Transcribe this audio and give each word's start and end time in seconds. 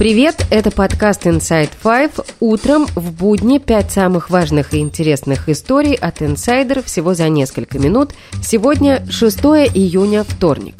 Привет, 0.00 0.46
это 0.50 0.70
подкаст 0.70 1.26
Inside 1.26 1.72
Five. 1.84 2.24
Утром 2.40 2.86
в 2.94 3.12
будни 3.12 3.58
пять 3.58 3.90
самых 3.90 4.30
важных 4.30 4.72
и 4.72 4.78
интересных 4.78 5.46
историй 5.50 5.92
от 5.92 6.22
инсайдеров 6.22 6.86
всего 6.86 7.12
за 7.12 7.28
несколько 7.28 7.78
минут. 7.78 8.12
Сегодня 8.42 9.04
6 9.10 9.38
июня, 9.74 10.24
вторник. 10.24 10.76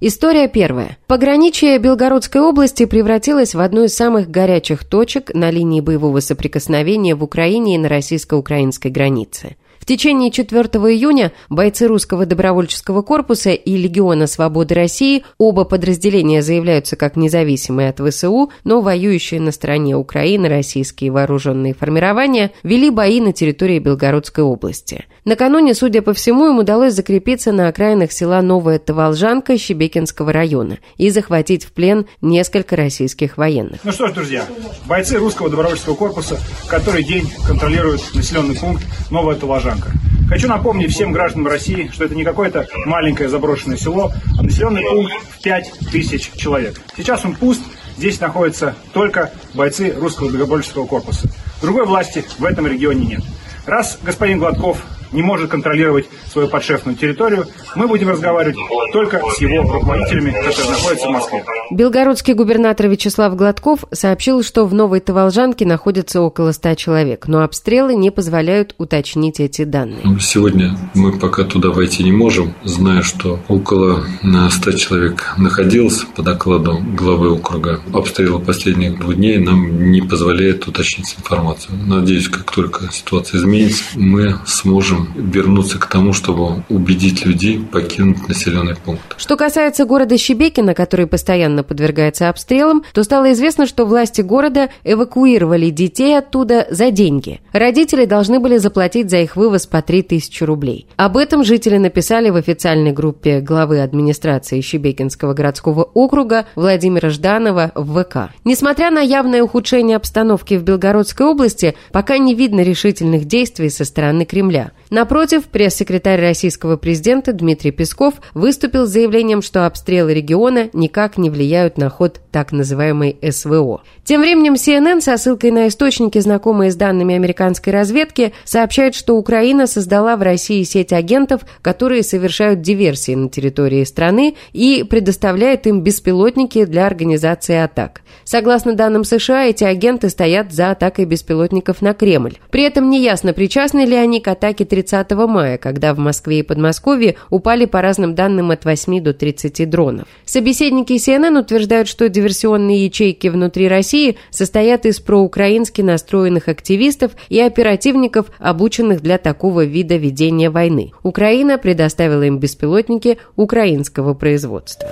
История 0.00 0.48
первая. 0.48 0.98
Пограничье 1.06 1.78
Белгородской 1.78 2.40
области 2.40 2.84
превратилось 2.84 3.54
в 3.54 3.60
одну 3.60 3.84
из 3.84 3.94
самых 3.94 4.28
горячих 4.28 4.82
точек 4.82 5.32
на 5.32 5.52
линии 5.52 5.80
боевого 5.80 6.18
соприкосновения 6.18 7.14
в 7.14 7.22
Украине 7.22 7.76
и 7.76 7.78
на 7.78 7.88
российско-украинской 7.88 8.90
границе 8.90 9.56
течение 9.88 10.30
4 10.30 10.64
июня 10.92 11.32
бойцы 11.48 11.86
русского 11.86 12.26
добровольческого 12.26 13.02
корпуса 13.02 13.50
и 13.50 13.76
Легиона 13.76 14.26
Свободы 14.26 14.74
России, 14.74 15.24
оба 15.38 15.64
подразделения 15.64 16.42
заявляются 16.42 16.94
как 16.94 17.16
независимые 17.16 17.88
от 17.88 17.98
ВСУ, 17.98 18.52
но 18.64 18.82
воюющие 18.82 19.40
на 19.40 19.50
стороне 19.50 19.96
Украины 19.96 20.48
российские 20.48 21.10
вооруженные 21.10 21.74
формирования, 21.74 22.52
вели 22.62 22.90
бои 22.90 23.20
на 23.20 23.32
территории 23.32 23.78
Белгородской 23.78 24.44
области. 24.44 25.06
Накануне, 25.24 25.74
судя 25.74 26.02
по 26.02 26.12
всему, 26.12 26.48
им 26.48 26.58
удалось 26.58 26.92
закрепиться 26.92 27.52
на 27.52 27.68
окраинах 27.68 28.12
села 28.12 28.42
Новая 28.42 28.78
Таволжанка 28.78 29.56
Щебекинского 29.56 30.32
района 30.32 30.78
и 30.98 31.10
захватить 31.10 31.64
в 31.64 31.72
плен 31.72 32.06
несколько 32.20 32.76
российских 32.76 33.38
военных. 33.38 33.80
Ну 33.84 33.92
что 33.92 34.08
ж, 34.08 34.12
друзья, 34.12 34.46
бойцы 34.86 35.16
русского 35.16 35.48
добровольческого 35.48 35.94
корпуса 35.94 36.38
который 36.68 37.02
день 37.02 37.28
контролируют 37.46 38.02
населенный 38.14 38.54
пункт 38.54 38.84
Новая 39.10 39.36
Таволжанка. 39.36 39.77
Луганска. 39.78 39.92
Хочу 40.28 40.48
напомнить 40.48 40.92
всем 40.92 41.12
гражданам 41.12 41.48
России, 41.48 41.90
что 41.92 42.04
это 42.04 42.14
не 42.14 42.24
какое-то 42.24 42.66
маленькое 42.84 43.28
заброшенное 43.28 43.76
село, 43.76 44.12
а 44.38 44.42
населенный 44.42 44.82
пункт 44.82 45.14
в 45.30 45.42
5 45.42 45.72
тысяч 45.90 46.30
человек. 46.32 46.80
Сейчас 46.96 47.24
он 47.24 47.34
пуст, 47.34 47.62
здесь 47.96 48.20
находятся 48.20 48.74
только 48.92 49.32
бойцы 49.54 49.94
русского 49.98 50.30
добровольческого 50.30 50.86
корпуса. 50.86 51.28
Другой 51.62 51.86
власти 51.86 52.24
в 52.38 52.44
этом 52.44 52.66
регионе 52.66 53.06
нет. 53.06 53.22
Раз 53.66 53.98
господин 54.02 54.38
Гладков 54.38 54.84
не 55.12 55.22
может 55.22 55.50
контролировать 55.50 56.06
свою 56.30 56.48
подшефную 56.48 56.96
территорию, 56.96 57.46
мы 57.74 57.86
будем 57.88 58.08
разговаривать 58.08 58.56
только 58.92 59.20
с 59.30 59.40
его 59.40 59.62
руководителями, 59.62 60.30
которые 60.30 60.70
находятся 60.70 61.06
в 61.06 61.10
Москве. 61.10 61.44
Белгородский 61.70 62.34
губернатор 62.34 62.88
Вячеслав 62.88 63.36
Гладков 63.36 63.84
сообщил, 63.92 64.42
что 64.42 64.64
в 64.66 64.72
Новой 64.74 65.00
Таволжанке 65.00 65.66
находится 65.66 66.20
около 66.20 66.52
100 66.52 66.74
человек, 66.74 67.28
но 67.28 67.42
обстрелы 67.42 67.94
не 67.94 68.10
позволяют 68.10 68.74
уточнить 68.78 69.40
эти 69.40 69.64
данные. 69.64 70.00
Ну, 70.04 70.18
сегодня 70.18 70.76
мы 70.94 71.18
пока 71.18 71.44
туда 71.44 71.70
войти 71.70 72.02
не 72.02 72.12
можем, 72.12 72.54
зная, 72.64 73.02
что 73.02 73.38
около 73.48 74.04
100 74.22 74.72
человек 74.72 75.34
находилось 75.36 76.04
по 76.16 76.22
докладу 76.22 76.78
главы 76.96 77.32
округа. 77.32 77.80
Обстрелы 77.92 78.40
последних 78.40 78.98
двух 78.98 79.16
дней 79.16 79.38
нам 79.38 79.90
не 79.90 80.00
позволяет 80.00 80.66
уточнить 80.66 81.14
информацию. 81.18 81.78
Надеюсь, 81.86 82.28
как 82.28 82.50
только 82.50 82.90
ситуация 82.92 83.38
изменится, 83.38 83.84
мы 83.94 84.38
сможем 84.46 84.97
можем 84.98 85.30
вернуться 85.30 85.78
к 85.78 85.86
тому, 85.86 86.12
чтобы 86.12 86.64
убедить 86.68 87.24
людей 87.24 87.58
покинуть 87.58 88.28
населенный 88.28 88.76
пункт. 88.76 89.14
Что 89.16 89.36
касается 89.36 89.84
города 89.84 90.16
Щебекина, 90.16 90.74
который 90.74 91.06
постоянно 91.06 91.62
подвергается 91.62 92.28
обстрелам, 92.28 92.82
то 92.92 93.02
стало 93.04 93.32
известно, 93.32 93.66
что 93.66 93.84
власти 93.84 94.20
города 94.20 94.70
эвакуировали 94.84 95.70
детей 95.70 96.16
оттуда 96.16 96.66
за 96.70 96.90
деньги. 96.90 97.40
Родители 97.52 98.04
должны 98.04 98.40
были 98.40 98.58
заплатить 98.58 99.10
за 99.10 99.18
их 99.18 99.36
вывоз 99.36 99.66
по 99.66 99.82
3000 99.82 100.44
рублей. 100.44 100.86
Об 100.96 101.16
этом 101.16 101.44
жители 101.44 101.76
написали 101.76 102.30
в 102.30 102.36
официальной 102.36 102.92
группе 102.92 103.40
главы 103.40 103.80
администрации 103.80 104.60
Щебекинского 104.60 105.34
городского 105.34 105.82
округа 105.94 106.46
Владимира 106.54 107.10
Жданова 107.10 107.72
в 107.74 108.02
ВК. 108.02 108.32
Несмотря 108.44 108.90
на 108.90 109.00
явное 109.00 109.42
ухудшение 109.42 109.96
обстановки 109.96 110.54
в 110.54 110.62
Белгородской 110.62 111.26
области, 111.26 111.74
пока 111.92 112.18
не 112.18 112.34
видно 112.34 112.60
решительных 112.60 113.24
действий 113.24 113.70
со 113.70 113.84
стороны 113.84 114.24
Кремля. 114.24 114.72
Напротив, 114.90 115.44
пресс-секретарь 115.44 116.20
российского 116.20 116.76
президента 116.76 117.32
Дмитрий 117.32 117.70
Песков 117.70 118.14
выступил 118.32 118.86
с 118.86 118.90
заявлением, 118.90 119.42
что 119.42 119.66
обстрелы 119.66 120.14
региона 120.14 120.70
никак 120.72 121.18
не 121.18 121.28
влияют 121.28 121.76
на 121.76 121.90
ход 121.90 122.20
так 122.32 122.52
называемой 122.52 123.16
СВО. 123.30 123.82
Тем 124.04 124.22
временем 124.22 124.54
CNN 124.54 125.00
со 125.02 125.16
ссылкой 125.18 125.50
на 125.50 125.68
источники, 125.68 126.18
знакомые 126.18 126.70
с 126.70 126.76
данными 126.76 127.14
американской 127.14 127.72
разведки, 127.72 128.32
сообщает, 128.44 128.94
что 128.94 129.16
Украина 129.16 129.66
создала 129.66 130.16
в 130.16 130.22
России 130.22 130.62
сеть 130.62 130.92
агентов, 130.92 131.42
которые 131.60 132.02
совершают 132.02 132.62
диверсии 132.62 133.14
на 133.14 133.28
территории 133.28 133.84
страны 133.84 134.36
и 134.52 134.84
предоставляет 134.88 135.66
им 135.66 135.82
беспилотники 135.82 136.64
для 136.64 136.86
организации 136.86 137.56
атак. 137.56 138.00
Согласно 138.24 138.74
данным 138.74 139.04
США, 139.04 139.44
эти 139.44 139.64
агенты 139.64 140.08
стоят 140.08 140.52
за 140.52 140.70
атакой 140.70 141.04
беспилотников 141.04 141.82
на 141.82 141.92
Кремль. 141.92 142.38
При 142.50 142.62
этом 142.62 142.88
неясно, 142.90 143.32
причастны 143.32 143.84
ли 143.84 143.94
они 143.94 144.20
к 144.20 144.28
атаке 144.28 144.64
30 144.82 145.10
мая, 145.26 145.58
когда 145.58 145.92
в 145.92 145.98
Москве 145.98 146.40
и 146.40 146.42
Подмосковье 146.42 147.16
упали 147.30 147.64
по 147.64 147.82
разным 147.82 148.14
данным 148.14 148.52
от 148.52 148.64
8 148.64 149.02
до 149.02 149.12
30 149.12 149.68
дронов. 149.68 150.06
Собеседники 150.24 150.92
CNN 150.92 151.40
утверждают, 151.40 151.88
что 151.88 152.08
диверсионные 152.08 152.84
ячейки 152.84 153.26
внутри 153.26 153.66
России 153.68 154.16
состоят 154.30 154.86
из 154.86 155.00
проукраински 155.00 155.82
настроенных 155.82 156.48
активистов 156.48 157.12
и 157.28 157.40
оперативников, 157.40 158.26
обученных 158.38 159.02
для 159.02 159.18
такого 159.18 159.64
вида 159.64 159.96
ведения 159.96 160.50
войны. 160.50 160.92
Украина 161.02 161.58
предоставила 161.58 162.22
им 162.22 162.38
беспилотники 162.38 163.18
украинского 163.34 164.14
производства. 164.14 164.88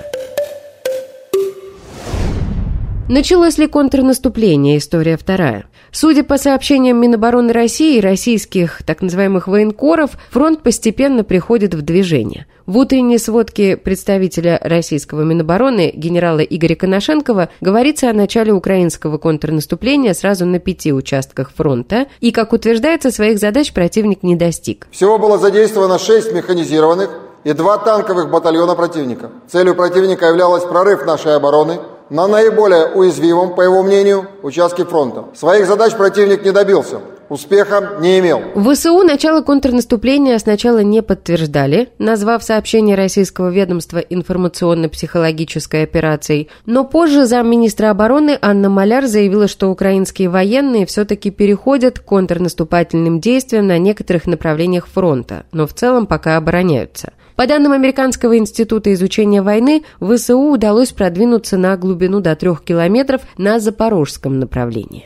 Началось 3.09 3.57
ли 3.57 3.67
контрнаступление? 3.67 4.79
История 4.79 5.15
вторая. 5.15 5.69
Судя 5.93 6.25
по 6.25 6.37
сообщениям 6.37 6.99
Минобороны 6.99 7.53
России 7.53 7.97
и 7.97 8.01
российских 8.01 8.83
так 8.83 9.01
называемых 9.01 9.47
военкоров, 9.47 10.11
фронт 10.29 10.61
постепенно 10.61 11.23
приходит 11.23 11.73
в 11.73 11.83
движение. 11.83 12.47
В 12.65 12.77
утренней 12.77 13.17
сводке 13.17 13.77
представителя 13.77 14.59
российского 14.61 15.21
Минобороны 15.21 15.93
генерала 15.95 16.41
Игоря 16.41 16.75
Коношенкова 16.75 17.47
говорится 17.61 18.09
о 18.09 18.13
начале 18.13 18.51
украинского 18.51 19.17
контрнаступления 19.17 20.13
сразу 20.13 20.45
на 20.45 20.59
пяти 20.59 20.91
участках 20.91 21.51
фронта, 21.55 22.07
и, 22.19 22.31
как 22.31 22.51
утверждается, 22.51 23.11
своих 23.11 23.39
задач 23.39 23.71
противник 23.71 24.21
не 24.21 24.35
достиг. 24.35 24.85
Всего 24.91 25.17
было 25.17 25.37
задействовано 25.37 25.97
шесть 25.97 26.33
механизированных 26.33 27.09
и 27.45 27.53
два 27.53 27.77
танковых 27.77 28.29
батальона 28.29 28.75
противника. 28.75 29.31
Целью 29.49 29.75
противника 29.75 30.25
являлась 30.25 30.65
прорыв 30.65 31.05
нашей 31.05 31.37
обороны– 31.37 31.79
на 32.09 32.27
наиболее 32.27 32.87
уязвимом, 32.87 33.55
по 33.55 33.61
его 33.61 33.83
мнению, 33.83 34.27
участке 34.43 34.85
фронта. 34.85 35.25
Своих 35.35 35.67
задач 35.67 35.93
противник 35.93 36.43
не 36.43 36.51
добился 36.51 37.01
успеха 37.29 37.97
не 37.99 38.19
имел. 38.19 38.41
ВСУ 38.55 39.03
начало 39.03 39.41
контрнаступления 39.41 40.37
сначала 40.37 40.79
не 40.79 41.01
подтверждали, 41.01 41.89
назвав 41.97 42.43
сообщение 42.43 42.95
российского 42.95 43.49
ведомства 43.49 43.99
информационно-психологической 43.99 45.83
операцией, 45.83 46.49
но 46.65 46.83
позже 46.83 47.25
замминистра 47.25 47.89
обороны 47.89 48.37
Анна 48.41 48.69
Маляр 48.69 49.07
заявила, 49.07 49.47
что 49.47 49.69
украинские 49.69 50.29
военные 50.29 50.85
все-таки 50.85 51.31
переходят 51.31 51.99
к 51.99 52.05
контрнаступательным 52.05 53.19
действиям 53.19 53.67
на 53.67 53.77
некоторых 53.77 54.25
направлениях 54.25 54.87
фронта, 54.87 55.45
но 55.51 55.67
в 55.67 55.73
целом 55.73 56.07
пока 56.07 56.37
обороняются. 56.37 57.13
По 57.37 57.45
данным 57.45 57.71
Американского 57.71 58.35
института 58.35 58.91
изучения 58.95 59.43
войны, 59.43 59.83
ВСУ 60.01 60.39
удалось 60.39 60.91
продвинуться 60.91 61.55
на 61.55 61.77
глубину 61.77 62.19
до 62.19 62.35
трех 62.35 62.63
километров 62.63 63.21
на 63.37 63.59
запорожском 63.59 64.39
направлении. 64.39 65.03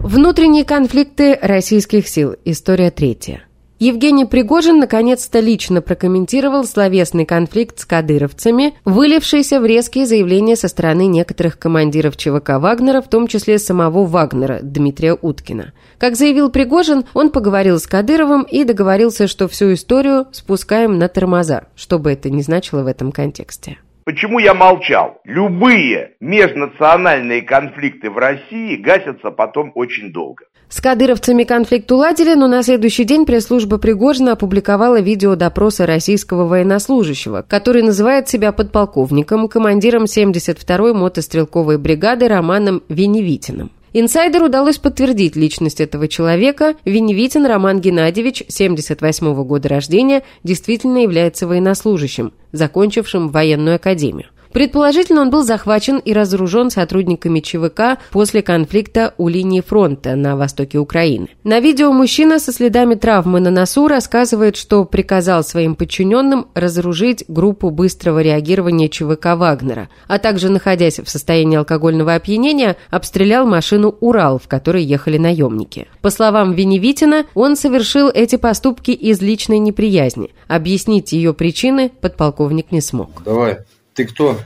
Внутренние 0.00 0.64
конфликты 0.64 1.36
российских 1.42 2.06
сил. 2.06 2.36
История 2.44 2.92
третья. 2.92 3.42
Евгений 3.78 4.24
Пригожин 4.24 4.78
наконец-то 4.78 5.38
лично 5.38 5.82
прокомментировал 5.82 6.64
словесный 6.64 7.26
конфликт 7.26 7.78
с 7.78 7.84
кадыровцами, 7.84 8.72
вылившийся 8.86 9.60
в 9.60 9.66
резкие 9.66 10.06
заявления 10.06 10.56
со 10.56 10.68
стороны 10.68 11.06
некоторых 11.06 11.58
командиров 11.58 12.16
ЧВК 12.16 12.52
Вагнера, 12.58 13.02
в 13.02 13.08
том 13.08 13.26
числе 13.26 13.58
самого 13.58 14.06
Вагнера 14.06 14.60
Дмитрия 14.62 15.12
Уткина. 15.20 15.74
Как 15.98 16.16
заявил 16.16 16.50
Пригожин, 16.50 17.04
он 17.12 17.30
поговорил 17.30 17.78
с 17.78 17.86
Кадыровым 17.86 18.44
и 18.44 18.64
договорился, 18.64 19.26
что 19.26 19.46
всю 19.46 19.74
историю 19.74 20.26
спускаем 20.32 20.98
на 20.98 21.08
тормоза, 21.08 21.66
что 21.76 21.98
бы 21.98 22.12
это 22.12 22.30
ни 22.30 22.40
значило 22.40 22.82
в 22.82 22.86
этом 22.86 23.12
контексте. 23.12 23.76
Почему 24.06 24.38
я 24.38 24.54
молчал? 24.54 25.18
Любые 25.24 26.12
межнациональные 26.20 27.42
конфликты 27.42 28.08
в 28.08 28.16
России 28.16 28.76
гасятся 28.76 29.32
потом 29.32 29.72
очень 29.74 30.12
долго. 30.12 30.44
С 30.68 30.80
кадыровцами 30.80 31.44
конфликт 31.44 31.90
уладили, 31.92 32.34
но 32.34 32.48
на 32.48 32.62
следующий 32.62 33.04
день 33.04 33.24
пресс-служба 33.24 33.78
Пригожина 33.78 34.32
опубликовала 34.32 35.00
видео 35.00 35.36
допроса 35.36 35.86
российского 35.86 36.46
военнослужащего, 36.46 37.44
который 37.46 37.82
называет 37.82 38.28
себя 38.28 38.50
подполковником, 38.50 39.48
командиром 39.48 40.04
72-й 40.04 40.92
мотострелковой 40.92 41.78
бригады 41.78 42.26
Романом 42.26 42.82
Веневитиным. 42.88 43.70
Инсайдеру 43.92 44.46
удалось 44.46 44.76
подтвердить 44.76 45.36
личность 45.36 45.80
этого 45.80 46.08
человека. 46.08 46.74
Веневитин 46.84 47.46
Роман 47.46 47.80
Геннадьевич, 47.80 48.42
78 48.46 49.44
года 49.44 49.68
рождения, 49.70 50.22
действительно 50.42 50.98
является 50.98 51.46
военнослужащим, 51.46 52.34
закончившим 52.52 53.30
военную 53.30 53.76
академию. 53.76 54.26
Предположительно, 54.56 55.20
он 55.20 55.28
был 55.28 55.42
захвачен 55.42 55.98
и 55.98 56.14
разоружен 56.14 56.70
сотрудниками 56.70 57.40
ЧВК 57.40 58.00
после 58.10 58.40
конфликта 58.40 59.12
у 59.18 59.28
линии 59.28 59.60
фронта 59.60 60.16
на 60.16 60.34
востоке 60.34 60.78
Украины. 60.78 61.28
На 61.44 61.60
видео 61.60 61.92
мужчина 61.92 62.38
со 62.38 62.54
следами 62.54 62.94
травмы 62.94 63.40
на 63.40 63.50
носу 63.50 63.86
рассказывает, 63.86 64.56
что 64.56 64.86
приказал 64.86 65.44
своим 65.44 65.74
подчиненным 65.74 66.46
разоружить 66.54 67.26
группу 67.28 67.68
быстрого 67.68 68.22
реагирования 68.22 68.88
ЧВК 68.88 69.36
«Вагнера», 69.36 69.90
а 70.08 70.18
также, 70.18 70.48
находясь 70.48 71.00
в 71.00 71.10
состоянии 71.10 71.58
алкогольного 71.58 72.14
опьянения, 72.14 72.78
обстрелял 72.88 73.46
машину 73.46 73.94
«Урал», 74.00 74.38
в 74.38 74.48
которой 74.48 74.82
ехали 74.84 75.18
наемники. 75.18 75.86
По 76.00 76.08
словам 76.08 76.54
Веневитина, 76.54 77.26
он 77.34 77.56
совершил 77.56 78.08
эти 78.08 78.36
поступки 78.36 78.92
из 78.92 79.20
личной 79.20 79.58
неприязни. 79.58 80.30
Объяснить 80.48 81.12
ее 81.12 81.34
причины 81.34 81.90
подполковник 82.00 82.72
не 82.72 82.80
смог. 82.80 83.22
Давай. 83.22 83.58
Ты 83.96 84.04
кто? 84.04 84.38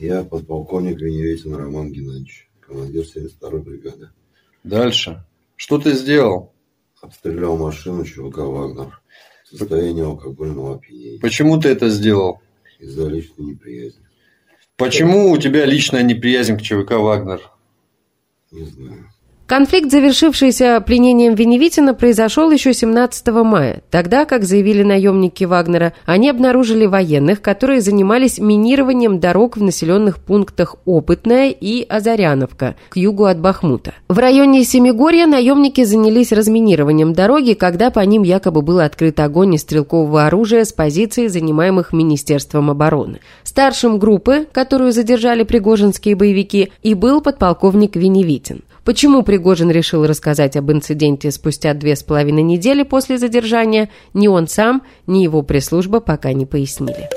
Я 0.00 0.24
подполковник 0.24 1.00
Веневетин 1.00 1.54
Роман 1.54 1.92
Геннадьевич, 1.92 2.50
командир 2.58 3.04
72-й 3.04 3.60
бригады. 3.60 4.10
Дальше. 4.64 5.24
Что 5.54 5.78
ты 5.78 5.92
сделал? 5.92 6.52
Обстрелял 7.00 7.56
машину 7.56 8.04
ЧВК 8.04 8.38
«Вагнер» 8.38 9.00
в 9.44 9.56
состоянии 9.56 10.02
алкогольного 10.02 10.74
опьянения. 10.74 11.20
Почему 11.20 11.60
ты 11.60 11.68
это 11.68 11.90
сделал? 11.90 12.40
Из-за 12.80 13.06
личной 13.06 13.46
неприязни. 13.46 14.04
Почему 14.76 15.30
у 15.30 15.38
тебя 15.38 15.64
личная 15.64 16.02
неприязнь 16.02 16.58
к 16.58 16.62
ЧВК 16.62 16.92
«Вагнер»? 16.94 17.40
Не 18.50 18.64
знаю. 18.64 19.12
Конфликт, 19.48 19.90
завершившийся 19.90 20.78
пленением 20.86 21.34
Веневитина, 21.34 21.94
произошел 21.94 22.50
еще 22.50 22.74
17 22.74 23.28
мая. 23.28 23.80
Тогда, 23.90 24.26
как 24.26 24.44
заявили 24.44 24.82
наемники 24.82 25.44
Вагнера, 25.44 25.94
они 26.04 26.28
обнаружили 26.28 26.84
военных, 26.84 27.40
которые 27.40 27.80
занимались 27.80 28.38
минированием 28.38 29.20
дорог 29.20 29.56
в 29.56 29.62
населенных 29.62 30.18
пунктах 30.18 30.76
Опытная 30.84 31.48
и 31.48 31.82
Азаряновка, 31.88 32.76
к 32.90 32.98
югу 32.98 33.24
от 33.24 33.40
Бахмута. 33.40 33.94
В 34.10 34.18
районе 34.18 34.64
Семигорья 34.64 35.26
наемники 35.26 35.82
занялись 35.82 36.30
разминированием 36.30 37.14
дороги, 37.14 37.54
когда 37.54 37.88
по 37.88 38.00
ним 38.00 38.24
якобы 38.24 38.60
был 38.60 38.80
открыт 38.80 39.18
огонь 39.18 39.54
из 39.54 39.62
стрелкового 39.62 40.26
оружия 40.26 40.66
с 40.66 40.74
позиций, 40.74 41.28
занимаемых 41.28 41.94
Министерством 41.94 42.68
обороны. 42.68 43.20
Старшим 43.44 43.98
группы, 43.98 44.46
которую 44.52 44.92
задержали 44.92 45.42
пригожинские 45.42 46.16
боевики, 46.16 46.70
и 46.82 46.92
был 46.92 47.22
подполковник 47.22 47.96
Веневитин. 47.96 48.60
Почему 48.88 49.22
Пригожин 49.22 49.70
решил 49.70 50.06
рассказать 50.06 50.56
об 50.56 50.72
инциденте 50.72 51.30
спустя 51.30 51.74
две 51.74 51.94
с 51.94 52.02
половиной 52.02 52.42
недели 52.42 52.84
после 52.84 53.18
задержания, 53.18 53.90
ни 54.14 54.28
он 54.28 54.48
сам, 54.48 54.82
ни 55.06 55.18
его 55.18 55.42
пресс-служба 55.42 56.00
пока 56.00 56.32
не 56.32 56.46
пояснили. 56.46 57.10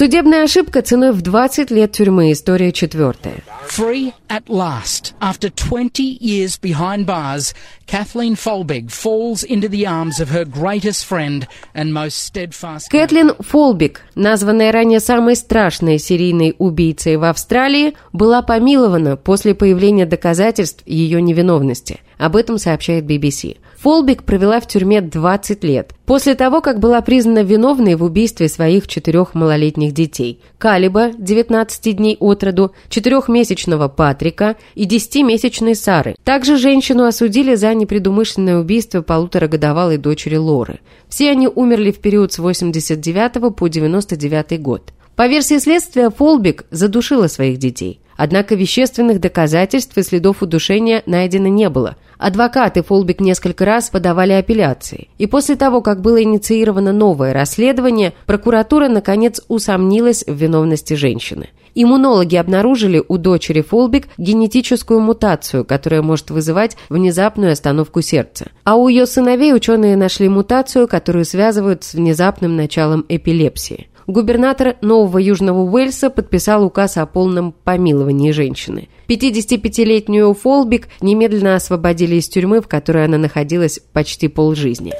Судебная 0.00 0.44
ошибка 0.44 0.80
ценой 0.80 1.12
в 1.12 1.20
20 1.20 1.70
лет 1.70 1.92
тюрьмы. 1.92 2.32
История 2.32 2.72
четвертая. 2.72 3.44
Free 3.68 4.14
at 4.30 4.44
last. 4.46 5.12
After 5.20 5.50
20 5.50 6.16
years 6.18 6.58
behind 6.58 7.04
bars, 7.04 7.54
Kathleen 7.86 8.34
Folbig 8.34 8.90
falls 8.90 9.44
into 9.44 9.68
the 9.68 9.86
arms 9.86 10.18
of 10.18 10.30
her 10.30 10.46
greatest 10.46 11.04
friend 11.04 11.46
and 11.74 11.92
most 11.92 12.16
steadfast... 12.16 12.88
Кэтлин 12.90 13.34
Фолбиг, 13.40 14.00
названная 14.14 14.72
ранее 14.72 15.00
самой 15.00 15.36
страшной 15.36 15.98
серийной 15.98 16.54
убийцей 16.56 17.18
в 17.18 17.24
Австралии, 17.24 17.92
была 18.14 18.40
помилована 18.40 19.18
после 19.18 19.54
появления 19.54 20.06
доказательств 20.06 20.82
ее 20.86 21.20
невиновности. 21.20 22.00
Об 22.16 22.36
этом 22.36 22.56
сообщает 22.56 23.04
BBC. 23.04 23.58
Фолбик 23.82 24.24
провела 24.24 24.60
в 24.60 24.66
тюрьме 24.66 25.00
20 25.00 25.64
лет, 25.64 25.94
после 26.04 26.34
того, 26.34 26.60
как 26.60 26.80
была 26.80 27.00
признана 27.00 27.42
виновной 27.42 27.94
в 27.94 28.02
убийстве 28.02 28.50
своих 28.50 28.86
четырех 28.86 29.34
малолетних 29.34 29.94
детей. 29.94 30.38
Калиба, 30.58 31.12
19 31.16 31.96
дней 31.96 32.18
от 32.20 32.44
роду, 32.44 32.72
четырехмесячного 32.90 33.88
Патрика 33.88 34.56
и 34.74 34.84
10-месячной 34.86 35.74
Сары. 35.74 36.14
Также 36.24 36.58
женщину 36.58 37.04
осудили 37.04 37.54
за 37.54 37.72
непредумышленное 37.72 38.58
убийство 38.58 39.00
полуторагодовалой 39.00 39.96
дочери 39.96 40.36
Лоры. 40.36 40.80
Все 41.08 41.30
они 41.30 41.48
умерли 41.48 41.90
в 41.90 42.00
период 42.00 42.34
с 42.34 42.38
89 42.38 43.56
по 43.56 43.66
99 43.66 44.60
год. 44.60 44.92
По 45.16 45.26
версии 45.26 45.58
следствия, 45.58 46.10
Фолбик 46.10 46.64
задушила 46.70 47.26
своих 47.26 47.58
детей. 47.58 48.00
Однако 48.16 48.54
вещественных 48.54 49.18
доказательств 49.18 49.96
и 49.96 50.02
следов 50.02 50.42
удушения 50.42 51.02
найдено 51.06 51.48
не 51.48 51.70
было. 51.70 51.96
Адвокаты 52.18 52.82
Фолбик 52.82 53.20
несколько 53.20 53.64
раз 53.64 53.88
подавали 53.88 54.32
апелляции. 54.32 55.08
И 55.16 55.26
после 55.26 55.56
того, 55.56 55.80
как 55.80 56.02
было 56.02 56.22
инициировано 56.22 56.92
новое 56.92 57.32
расследование, 57.32 58.12
прокуратура 58.26 58.88
наконец 58.88 59.40
усомнилась 59.48 60.22
в 60.26 60.34
виновности 60.34 60.92
женщины. 60.92 61.48
Иммунологи 61.74 62.36
обнаружили 62.36 63.02
у 63.06 63.16
дочери 63.16 63.62
Фолбик 63.62 64.08
генетическую 64.18 65.00
мутацию, 65.00 65.64
которая 65.64 66.02
может 66.02 66.30
вызывать 66.30 66.76
внезапную 66.88 67.52
остановку 67.52 68.02
сердца. 68.02 68.48
А 68.64 68.76
у 68.76 68.88
ее 68.88 69.06
сыновей 69.06 69.54
ученые 69.54 69.96
нашли 69.96 70.28
мутацию, 70.28 70.88
которую 70.88 71.24
связывают 71.24 71.84
с 71.84 71.94
внезапным 71.94 72.56
началом 72.56 73.06
эпилепсии 73.08 73.89
губернатор 74.12 74.76
Нового 74.80 75.18
Южного 75.18 75.60
Уэльса 75.60 76.10
подписал 76.10 76.64
указ 76.64 76.96
о 76.96 77.06
полном 77.06 77.52
помиловании 77.52 78.32
женщины. 78.32 78.88
55-летнюю 79.08 80.34
Фолбик 80.34 80.88
немедленно 81.00 81.56
освободили 81.56 82.16
из 82.16 82.28
тюрьмы, 82.28 82.60
в 82.60 82.68
которой 82.68 83.04
она 83.04 83.18
находилась 83.18 83.80
почти 83.92 84.28
полжизни. 84.28 84.92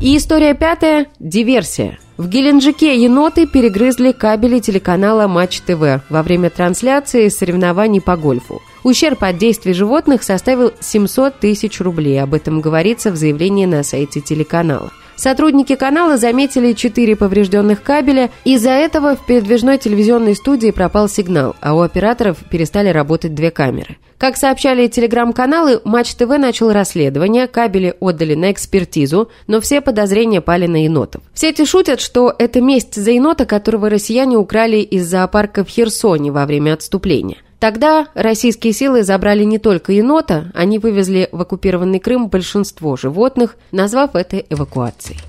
И 0.00 0.16
история 0.16 0.54
пятая– 0.54 1.06
диверсия. 1.20 1.98
В 2.16 2.28
Геленджике 2.28 3.00
еноты 3.00 3.46
перегрызли 3.46 4.12
кабели 4.12 4.58
телеканала 4.58 5.28
Матч 5.28 5.60
ТВ 5.60 6.02
во 6.10 6.22
время 6.22 6.50
трансляции 6.50 7.28
соревнований 7.28 8.00
по 8.00 8.16
гольфу. 8.16 8.60
Ущерб 8.84 9.22
от 9.22 9.38
действий 9.38 9.72
животных 9.72 10.22
составил 10.24 10.72
700 10.80 11.38
тысяч 11.38 11.80
рублей. 11.80 12.20
Об 12.20 12.34
этом 12.34 12.60
говорится 12.60 13.10
в 13.12 13.16
заявлении 13.16 13.64
на 13.64 13.82
сайте 13.82 14.20
телеканала. 14.20 14.92
Сотрудники 15.22 15.76
канала 15.76 16.16
заметили 16.16 16.72
четыре 16.72 17.14
поврежденных 17.14 17.84
кабеля. 17.84 18.30
Из-за 18.42 18.70
этого 18.70 19.14
в 19.14 19.24
передвижной 19.24 19.78
телевизионной 19.78 20.34
студии 20.34 20.72
пропал 20.72 21.08
сигнал, 21.08 21.54
а 21.60 21.76
у 21.76 21.80
операторов 21.80 22.38
перестали 22.50 22.88
работать 22.88 23.32
две 23.32 23.52
камеры. 23.52 23.98
Как 24.18 24.36
сообщали 24.36 24.88
телеграм-каналы, 24.88 25.80
Матч 25.84 26.16
ТВ 26.16 26.26
начал 26.26 26.72
расследование, 26.72 27.46
кабели 27.46 27.94
отдали 28.00 28.34
на 28.34 28.50
экспертизу, 28.50 29.28
но 29.46 29.60
все 29.60 29.80
подозрения 29.80 30.40
пали 30.40 30.66
на 30.66 30.82
енотов. 30.82 31.22
В 31.32 31.38
сети 31.38 31.64
шутят, 31.66 32.00
что 32.00 32.34
это 32.36 32.60
месть 32.60 32.96
за 32.96 33.12
енота, 33.12 33.46
которого 33.46 33.88
россияне 33.88 34.36
украли 34.36 34.78
из 34.78 35.06
зоопарка 35.06 35.64
в 35.64 35.68
Херсоне 35.68 36.32
во 36.32 36.46
время 36.46 36.74
отступления. 36.74 37.36
Тогда 37.62 38.08
российские 38.14 38.72
силы 38.72 39.04
забрали 39.04 39.44
не 39.44 39.60
только 39.60 39.92
енота, 39.92 40.50
они 40.52 40.80
вывезли 40.80 41.28
в 41.30 41.40
оккупированный 41.40 42.00
Крым 42.00 42.26
большинство 42.26 42.96
животных, 42.96 43.56
назвав 43.70 44.16
это 44.16 44.38
эвакуацией. 44.38 45.20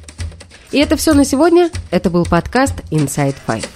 И 0.72 0.80
это 0.80 0.96
все 0.96 1.14
на 1.14 1.26
сегодня. 1.26 1.70
Это 1.92 2.10
был 2.10 2.26
подкаст 2.26 2.74
Inside 2.90 3.36
Five. 3.46 3.68